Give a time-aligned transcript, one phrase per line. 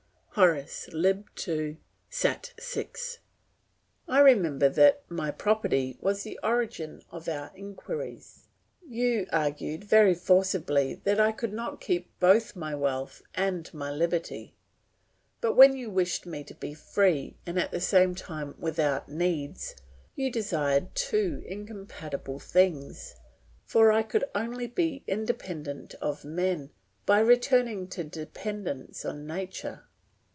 [0.35, 1.27] Horace, lib.
[1.45, 1.75] ii.,
[2.09, 2.53] sat.
[2.57, 2.85] vi.
[4.07, 8.47] "I remember that my property was the origin of our inquiries.
[8.87, 14.55] You argued very forcibly that I could not keep both my wealth and my liberty;
[15.41, 19.75] but when you wished me to be free and at the same time without needs,
[20.15, 23.15] you desired two incompatible things,
[23.65, 26.69] for I could only be independent of men
[27.05, 29.87] by returning to dependence on nature.